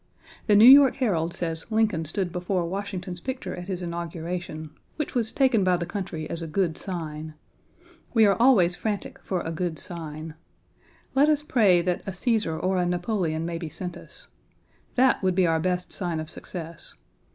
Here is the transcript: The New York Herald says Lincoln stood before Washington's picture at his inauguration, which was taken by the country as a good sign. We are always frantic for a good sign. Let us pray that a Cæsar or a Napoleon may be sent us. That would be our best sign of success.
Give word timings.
The 0.47 0.55
New 0.55 0.65
York 0.65 0.95
Herald 0.95 1.31
says 1.31 1.69
Lincoln 1.69 2.05
stood 2.05 2.31
before 2.31 2.65
Washington's 2.65 3.19
picture 3.19 3.55
at 3.55 3.67
his 3.67 3.83
inauguration, 3.83 4.71
which 4.95 5.13
was 5.13 5.31
taken 5.31 5.63
by 5.63 5.77
the 5.77 5.85
country 5.85 6.27
as 6.27 6.41
a 6.41 6.47
good 6.47 6.75
sign. 6.75 7.35
We 8.11 8.25
are 8.25 8.35
always 8.41 8.75
frantic 8.75 9.19
for 9.19 9.41
a 9.41 9.51
good 9.51 9.77
sign. 9.77 10.33
Let 11.13 11.29
us 11.29 11.43
pray 11.43 11.83
that 11.83 12.01
a 12.07 12.11
Cæsar 12.13 12.57
or 12.63 12.77
a 12.77 12.85
Napoleon 12.87 13.45
may 13.45 13.59
be 13.59 13.69
sent 13.69 13.95
us. 13.95 14.25
That 14.95 15.21
would 15.21 15.35
be 15.35 15.45
our 15.45 15.59
best 15.59 15.93
sign 15.93 16.19
of 16.19 16.31
success. 16.31 16.95